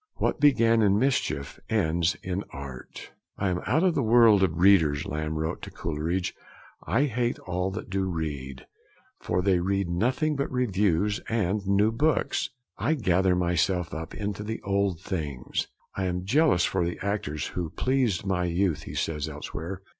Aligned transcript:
What 0.15 0.39
began 0.39 0.81
in 0.81 0.97
mischief 0.97 1.59
ends 1.69 2.17
in 2.23 2.43
art. 2.49 3.11
II 3.13 3.13
'I 3.45 3.49
am 3.49 3.61
out 3.67 3.83
of 3.83 3.93
the 3.93 4.01
world 4.01 4.41
of 4.41 4.57
readers,' 4.57 5.05
Lamb 5.05 5.35
wrote 5.37 5.61
to 5.61 5.69
Coleridge, 5.69 6.33
'I 6.87 7.03
hate 7.03 7.37
all 7.37 7.69
that 7.69 7.87
do 7.91 8.05
read, 8.09 8.65
for 9.19 9.43
they 9.43 9.59
read 9.59 9.89
nothing 9.89 10.35
but 10.35 10.51
reviews 10.51 11.19
and 11.29 11.67
new 11.67 11.91
books. 11.91 12.49
I 12.79 12.95
gather 12.95 13.35
myself 13.35 13.93
up 13.93 14.15
into 14.15 14.41
the 14.41 14.59
old 14.63 14.99
things.' 14.99 15.67
'I 15.95 16.05
am 16.05 16.25
jealous 16.25 16.65
for 16.65 16.83
the 16.83 16.97
actors 17.05 17.49
who 17.49 17.69
pleased 17.69 18.25
my 18.25 18.45
youth,' 18.45 18.81
he 18.89 18.95
says 18.95 19.29
elsewhere. 19.29 19.83